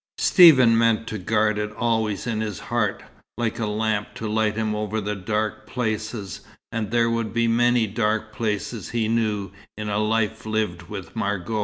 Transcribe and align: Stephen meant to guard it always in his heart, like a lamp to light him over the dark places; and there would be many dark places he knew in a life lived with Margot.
Stephen 0.17 0.75
meant 0.75 1.05
to 1.05 1.19
guard 1.19 1.59
it 1.59 1.71
always 1.73 2.25
in 2.25 2.41
his 2.41 2.57
heart, 2.57 3.03
like 3.37 3.59
a 3.59 3.67
lamp 3.67 4.15
to 4.15 4.27
light 4.27 4.55
him 4.55 4.73
over 4.73 4.99
the 4.99 5.15
dark 5.15 5.67
places; 5.67 6.41
and 6.71 6.89
there 6.89 7.07
would 7.07 7.31
be 7.35 7.47
many 7.47 7.85
dark 7.85 8.33
places 8.33 8.89
he 8.89 9.07
knew 9.07 9.51
in 9.77 9.89
a 9.89 9.99
life 9.99 10.43
lived 10.43 10.89
with 10.89 11.15
Margot. 11.15 11.59